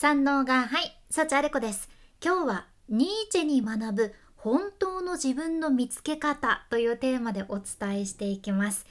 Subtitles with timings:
[0.00, 0.98] 三能がはい。
[1.10, 1.90] 幸あれ子です。
[2.24, 8.86] 今日はニーチェに学ぶ本当の自分の見つけ方というテーマでお伝えしていきます。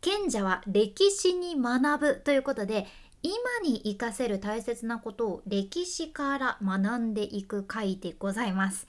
[0.00, 2.86] 賢者は歴史に学ぶということで
[3.24, 8.86] 今に活かせる大切なことを歴史から学んでいく回でございます。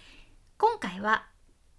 [0.60, 1.26] 今回は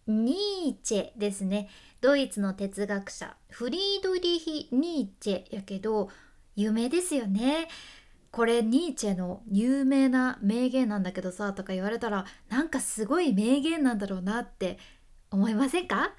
[0.09, 1.69] ニーチェですね。
[2.01, 6.11] ドイツの哲学者フリードリヒ・ニーチェやけど
[6.57, 7.69] 有名ですよね。
[8.35, 14.77] これニーチェの有名な名言なんだけどさとか言われたらなんかすごい名言なんだろうなって
[15.31, 16.11] 思いませんか？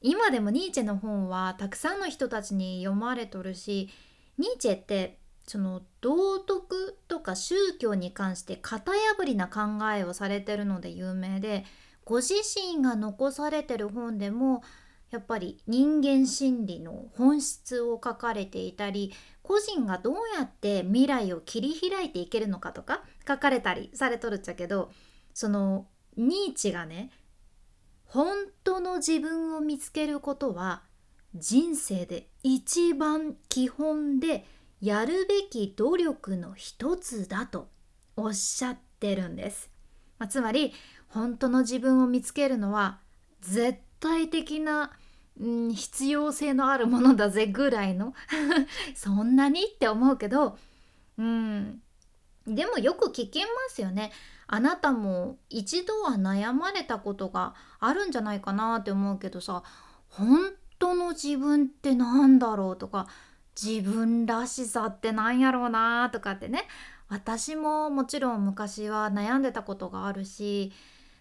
[0.00, 3.88] 今でもニーチェの本はたくさんの人たちに読まれとるし
[4.36, 9.60] ニーチェってその道徳とか宗教に関して型破りな考
[9.96, 11.64] えをされてるので有名で
[12.04, 14.64] ご自身が残されてる本でも
[15.10, 24.90] やっぱり人間心理の本質を書かれていたり個人がどうやって未来を切り開いていけるのかとか書かれたりされとるっちゃけど
[25.34, 27.10] そのニーチがね
[28.04, 30.82] 本当の自分を見つけることは
[31.34, 34.44] 人生で一番基本で
[34.80, 37.68] やるべき努力の一つだと
[38.16, 39.70] おっしゃってるんです。
[40.18, 40.72] まあ、つまり
[41.08, 42.98] 本当の自分を見つけるのは
[43.40, 44.92] 絶対的な
[45.38, 48.14] ん、必要性のあるものだぜぐらいの。
[48.94, 50.58] そんなにって思うけど
[51.18, 51.82] うん。
[52.46, 54.12] でもよく聞きますよね。
[54.46, 59.62] あなたも一度は悩まれたことがあるんじゃないかなって思うけどさ
[60.08, 60.40] 本
[60.80, 63.06] 当の自分って何だろうとか
[63.60, 66.66] 自分らしさって何やろうなとかってね。
[67.08, 70.72] 私ももちろん昔は悩んでたことがあるし、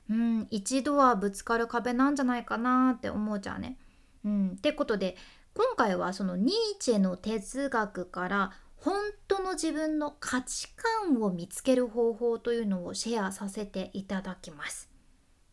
[0.10, 3.78] うん、一度はぶつかる壁なんじゃないかなって思うじゃんね。
[4.26, 5.16] うん、ってことで
[5.54, 8.96] 今回はそのニーチェの哲学から本
[9.28, 14.90] 当の自分の価値観を見つける方法というのをシェアさせていただきます。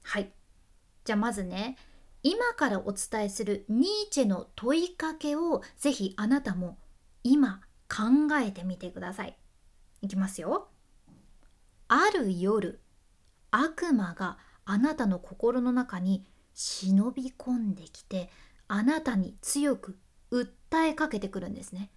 [0.03, 0.31] はい
[1.05, 1.77] じゃあまずね
[2.22, 6.78] 今からお伝えするニーチェの問いかけをぜひあなたも
[7.22, 9.37] 今考えてみてください。
[10.03, 10.69] いきますよ。
[11.88, 12.81] ある夜
[13.50, 18.31] 悪魔があなたの心の中に忍び込んできて
[18.69, 19.99] あなたに強く
[20.31, 20.49] 訴
[20.84, 21.91] えかけてくるんですね。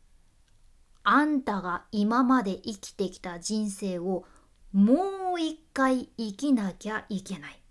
[1.03, 4.25] あんたが今まで生きてきた人生を
[4.71, 7.61] もう一回生きなきゃいけない。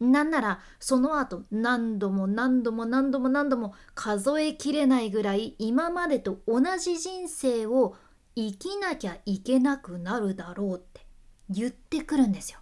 [0.00, 7.96] なんならその後何度も何度も何度も何度も数えきれないぐらい今までと同じ人生を
[8.34, 11.06] 生きなきゃいけなくなるだろうって
[11.48, 12.60] 言ってくるんですよ。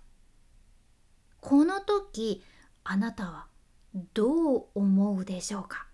[1.40, 2.42] この時
[2.84, 3.46] あなたは
[4.12, 5.86] どう思うでしょうか？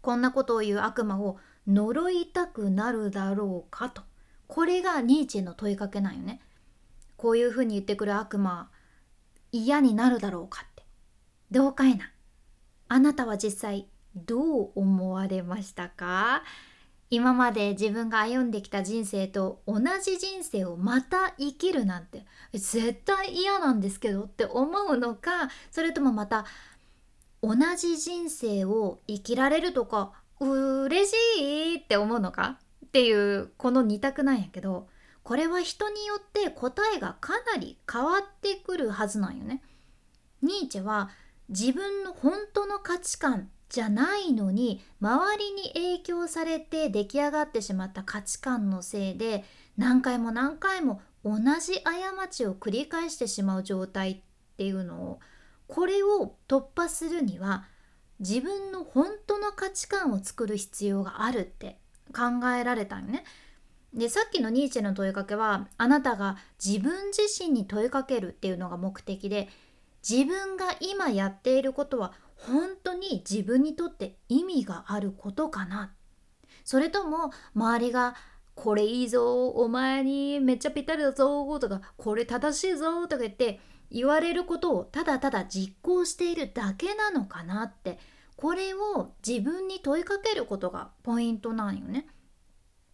[0.00, 4.02] こんなことを言う悪魔を呪いたくなるだろうかと。
[4.46, 6.40] これがニーチェの問いかけなんよね。
[7.16, 8.70] こういうふうに言ってくる悪魔
[9.52, 10.84] 嫌になるだろうかって。
[11.50, 12.10] どうかいな。
[12.88, 16.42] あなたは実際どう思われましたか？
[17.10, 26.44] 今まで自分が歩んできた人生と同じ人生をまた生きるなんて絶対嫌なんですけどって思うのかそれともまた
[27.42, 31.14] 同じ人生を生きられるとか嬉し
[31.74, 32.58] いって思うのか？
[32.86, 34.88] っていうこの2択なんやけど
[35.22, 39.62] これは人によって答えがかなり変わってくるはずなんよね。
[40.42, 41.10] ニーチェは
[41.48, 49.44] 自分の本当の価値観じゃないのに周りに影響されて出来上がってしまった価値観のせいで
[49.76, 54.20] 何回も何回も同じ過ちを繰り返してしまう状態っ
[54.56, 55.20] ていうのを
[55.68, 57.66] これを突破するには
[58.18, 61.78] 自分の本当の価値観を作る必要があるって
[62.12, 63.22] 考えられたんね。
[63.94, 69.48] でさっきのニーチェの問いかけはあなたが自分自身に問いかけるっていうのが目的で
[70.08, 75.92] 自分が今やっていることは本当に自分にとって意味があることかな
[76.64, 78.14] それとも周りが
[78.54, 83.60] これいいぞお前にめっちゃぴったりだぞとかこれ正しいぞとか言って
[83.90, 87.98] 言われることをただただ実行しているだけなのかなって
[88.36, 92.06] これを自分に問いかけることがポイントなんよね。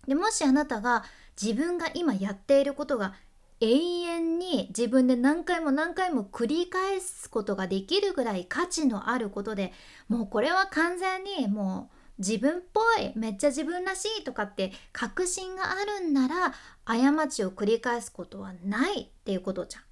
[0.07, 1.05] でもしあなたが
[1.41, 3.15] 自分が今やっていることが
[3.61, 9.73] 永遠に自分で何回も何回も繰り返すことができるぐらい価値のあることで
[10.09, 16.55] もうこれは完全にもう自分っぽいめっちゃ自分らしいとかって確信があるんなら
[16.85, 19.83] 過ちを繰り返すことはないっていうことじゃん。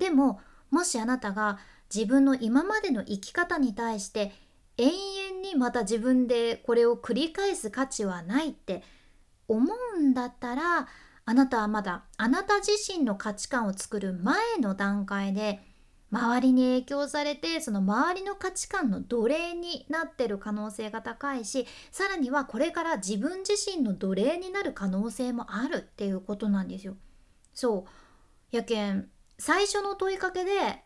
[0.00, 1.58] でももしあなたが
[1.94, 4.32] 自分の今までの生き方に対して
[4.78, 8.82] 永遠にまた自分でこれを繰り返す価値はないって
[9.46, 10.88] 思うんだったら
[11.26, 15.60] あなたはまだあなた自身の価値観を作る前の段階で
[16.10, 26.96] 周りに影響されてその周りの価値観の奴隷になってる可能性が高いしさらにはこれから自分自身の奴隷になる可能性もあるっていうことなんですよ。
[27.52, 27.86] そ
[28.52, 29.08] うやけん
[29.40, 30.84] 最初の問いかけで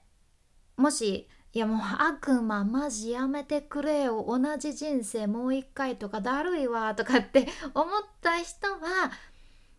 [0.76, 4.24] もしいやもう悪魔マジやめてくれよ。
[4.26, 7.88] 同じ人生もう一回とかだるいわとかって 思っ
[8.20, 9.12] た人は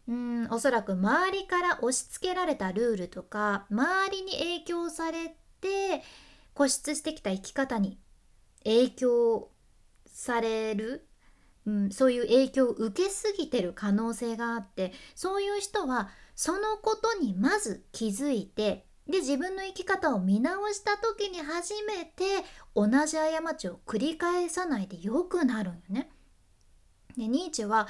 [0.08, 6.04] うんおそらく周りから押し付けられたルールとか周りに影響されて
[6.54, 8.00] 固執してきた生き方に
[8.64, 9.52] 影響
[10.06, 11.08] される、
[11.66, 22.24] うん、そういう影響を受けすぎてる可能性があってそういう人はそのことにまず気づいてで自分の生き方を見直した時に初めて
[22.76, 26.10] 同じ過ちを繰り返さないでよくなるんよね。
[27.16, 27.88] でニーチェは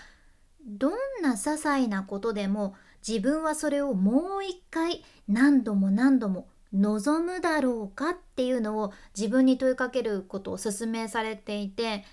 [0.66, 2.76] どんな些細なことでも
[3.08, 12.04] 自分はそれをもう一回何度も何度も望むだろうかっていうのを自分に問いかけることを勧めされていて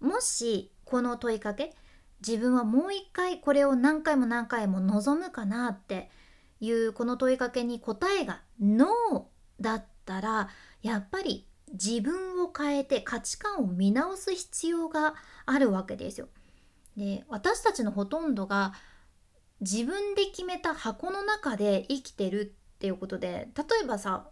[0.00, 1.74] もしこの問いかけ
[2.26, 6.10] 自分はもう一回これを何回も何回も望むかなって
[6.60, 9.22] いうこの問いかけに答えがノー
[9.62, 10.48] だったら
[10.82, 15.14] やっぱり自分を変えて価値観を見直す必要が
[15.46, 16.28] あるわけですよ。
[16.96, 18.72] で私たちのほとんどが
[19.60, 24.28] 自分で決めた箱の中で生きてるっていうことで例えばさ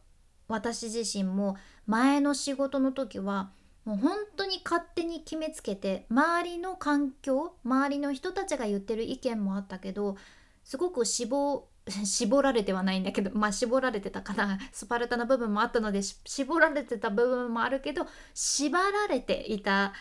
[0.49, 1.57] 私自身も
[1.87, 3.51] 前の仕事の時は
[3.87, 10.17] もう本当に勝手に決めつけて周りの環境周りの人たちが言ってる意見もあったけど
[10.65, 11.69] すごく絞
[12.05, 14.59] 絞られてはないんだけどまあ絞られてたかな。
[14.73, 19.93] スパルタな部分もあったので絞られてた部分もあるけど縛られていた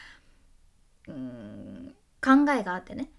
[1.08, 3.12] うん考えがあってね。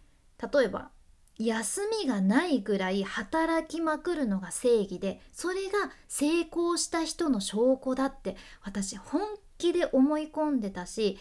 [0.53, 0.91] 例えば
[1.39, 9.21] 休みがないぐらい働きまくるのが正義でそれが成功した人の証拠だって私本
[9.59, 11.19] 気で思い込んでたし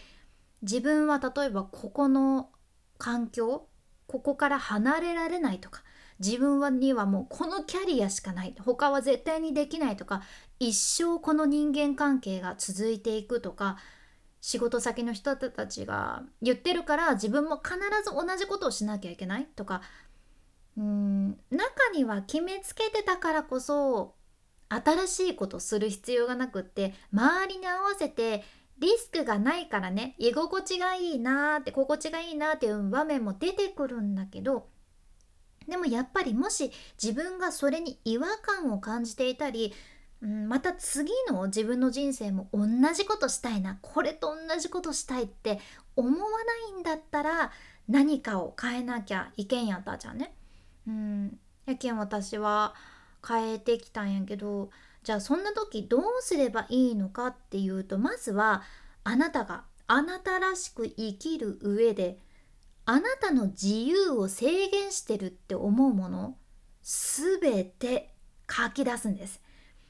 [0.62, 2.50] 自分は例えばここの
[2.98, 3.68] 環境
[4.06, 5.82] ここから離れられないとか
[6.18, 10.22] 自分にはもうこのキャリアしかない他は絶対にできないとか
[10.58, 13.76] 一生この人間関係が続いていくとか
[14.40, 17.74] 仕事先の人たちが言ってるから自分も必
[18.04, 19.82] ず同じことをしなきゃいけないとか
[20.78, 24.14] うん中には決めつけてたからこそ
[24.68, 28.44] 新しいことする必要がなくって周りに合わせて
[28.78, 34.68] リスクがないからね居心地がいいなーって心地がいいなっていう場面も出てくるんだけど
[35.66, 36.70] でもやっぱりもし
[37.02, 39.72] 自分がそれに違和感を感じていたり、
[40.22, 45.58] うん、また次の自分の人生も同じことしたいなこれと同じことしたいって
[45.96, 46.16] 思わ
[46.70, 47.50] ないんだったら
[47.88, 50.34] 何かを変えなきゃいけんやったじゃんね。
[50.86, 52.74] うん、やけん私は
[53.26, 54.70] 変えてきたんやけど
[55.02, 58.62] じゃあそんな時どうすればいいのかっていうとまずは
[59.04, 62.18] あなたがあなたらしく生きる上で
[62.84, 66.36] あなたの自由を制限してるって思うもの
[66.82, 68.14] すべて
[68.50, 69.40] 書き出すんです。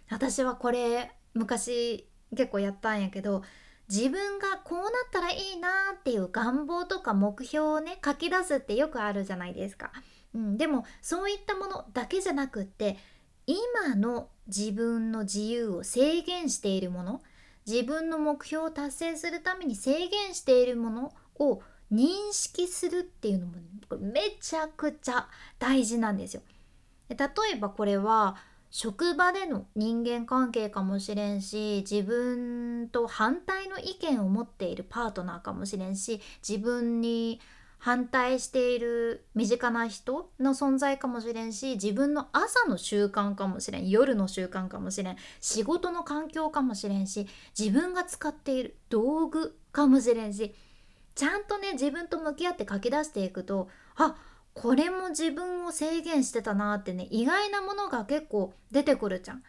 [0.09, 3.43] 私はこれ昔結構やったんやけど
[3.88, 5.69] 自分がこうなったらいいな
[5.99, 9.93] っていう願望とか目標をね書き出すってよくあるじゃないですか、
[10.35, 12.97] うん、でもそういったものだけじゃなくって
[13.46, 17.23] 今の自分の自由を制限しているもの
[17.66, 23.54] 自分の目標を達成するために制限しているものを認識するっていうのも
[24.00, 25.28] めちゃくちゃ
[25.59, 26.42] 大事なんですよ。
[27.09, 27.16] 例
[27.54, 28.37] えばこれは
[28.71, 37.40] 職場での人間関係かもしれんし自分と反対の意見を持っているパートナーかもしれんし自分に
[37.78, 50.54] 反対している身近な人の存在かもしれんし自分の朝の習慣かもしれん夜の習慣かもしれん仕事の環境かもしれんし自分が使っている道具かもしれんし
[51.14, 54.16] ちゃんとね自分と向き合って書き出していくとあ
[54.52, 59.42] これも自分を制限してたなってね意外なものが結構出てくるじゃん。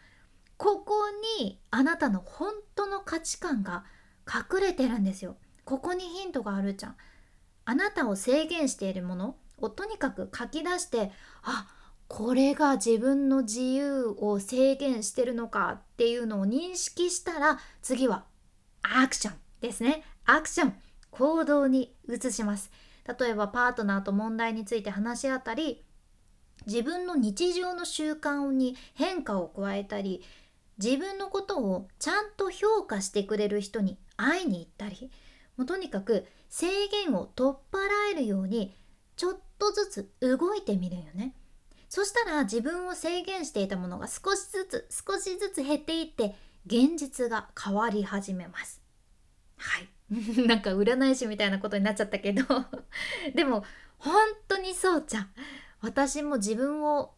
[0.58, 0.94] ここ
[1.38, 3.84] にあなたの本当の価値観が
[4.26, 5.36] 隠れてるんですよ。
[5.64, 6.96] ここにヒントがあるじゃん。
[7.68, 11.66] あなたを制限しているものをとにかく書き出してあ
[12.08, 18.24] これが自分の自由を制限してるのかっていうのを認識したら次は
[18.80, 20.02] アクションですね。
[20.24, 20.74] アクション。
[21.10, 22.70] 行動に移します。
[23.20, 25.84] 例えばパートナーと問題について話し合ったり
[26.66, 30.22] 自分の日常の習慣に変化を加えたり
[30.82, 35.10] 自分のことをちゃんと評価してくれる人に会いに行ったり
[35.58, 37.78] もうとにかく制限を取っ払
[38.12, 38.74] えるように
[39.16, 41.34] ちょっとずつ動いてみるよね。
[41.88, 48.80] そしたら自分を制限していたものが少しずつ少しずつ減っていって現実が変わり始めます。
[49.56, 49.88] はい。
[50.46, 52.44] なんか占い師みたいなことになっちゃったけど。
[53.34, 53.64] でも
[53.98, 54.14] 本
[54.46, 55.30] 当にそうちゃん。
[55.80, 57.14] 私も自分を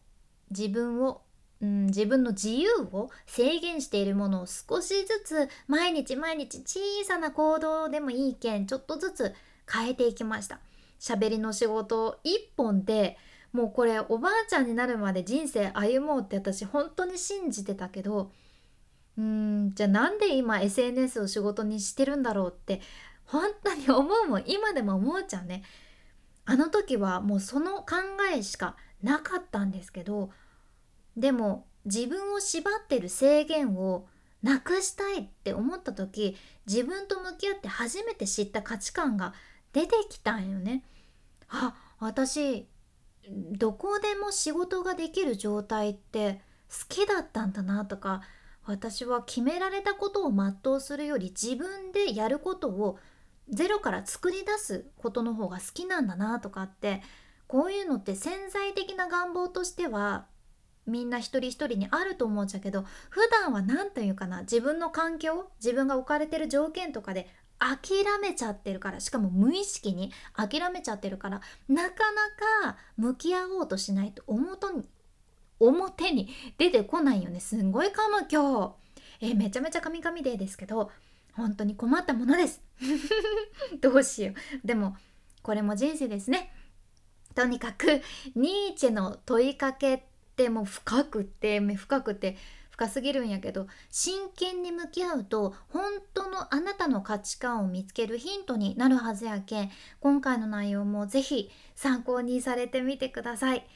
[0.49, 1.21] 自分を
[1.61, 9.33] うん、自分の自由を制限しているものを少しずつ毎日毎日小さな行動でもいいけんちょっとずつ
[9.71, 10.59] 変えていきました。
[10.99, 13.17] 喋りの仕事一本で
[13.53, 18.31] もうこれおばあちゃんになるまで人生歩もうって私本当に信じてたけど
[19.17, 22.81] うんじゃあなんで今 SNS を仕事にしてるんだろうって
[23.25, 25.63] 本当に思うもん今でも思うちゃうね。
[26.45, 27.95] あの時はもうその考
[28.33, 30.31] えしかなかったんですけど
[31.17, 34.07] でも自分を縛ってる制限を
[34.43, 36.35] なくしたいって思った時
[36.67, 39.33] 自分と向き合って初めて知った価値観が
[39.73, 40.83] 出てきたんよね。
[41.49, 42.67] あ私
[43.29, 48.21] どこでも仕事ができる状態って好きだったんだなとか
[48.65, 52.97] 私は決められたことを全うするより自分でやることを
[53.49, 57.01] ゼロから作り出すことの方が好きなんだなとかって
[57.47, 60.25] こういうのって潜在的な願望としては
[60.91, 72.11] みんな一人一人にあると思うんじゃけど普段は何というかな自分の環境自分が置かれてる条件とかで諦めちゃってるからしかも無意識に諦めちゃってるからなか
[72.61, 74.83] なか向き合おうとしないと表に
[75.59, 77.39] 表に出てこないよね。
[77.39, 78.75] すんごい噛む今日。
[79.21, 80.89] えめちゃめちゃカミカミデーですけど
[81.33, 82.61] 本当に困ったものです。
[83.79, 84.33] どうしよ
[84.63, 84.67] う。
[84.67, 84.97] でも
[85.43, 86.51] これも人生ですね。
[87.35, 88.01] とにかく
[88.35, 90.07] ニーチェの問いかけ
[90.41, 92.37] ってもう深くて深くて
[92.71, 103.67] 深すぎるんやけど真剣に向き合うと本当のあなたの価値観を見つけるヒントになるはずやけん今回の内容も是非参考にされてみてください。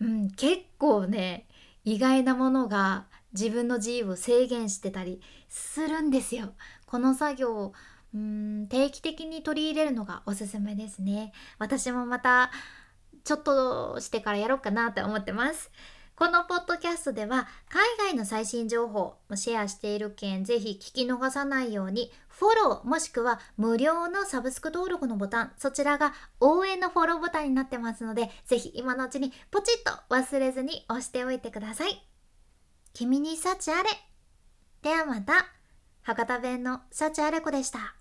[0.00, 1.46] うん、結構ね
[1.84, 6.54] 意外なものが自分の自由を制限してたりするんですよ。
[6.86, 7.72] この作業
[8.12, 11.32] うん定期的に取り入れるのがおすすめですね。
[11.58, 12.50] 私もまた
[13.22, 15.70] ちょっとしてからやろうかなって思ってます。
[16.20, 32.06] このポッドキャストでは海外の最新情報もシェアしている件ぜひ聞き逃さないようにフォローもしくは無料のサブスク登録のボタンそちらが応援のフォローボタンになってますのでぜひ今のうちにポチッと忘れずに押しておいてください。
[32.92, 33.88] 君に幸あれ
[34.82, 35.46] ではまた
[36.02, 37.99] 博多弁の幸あれ子でした。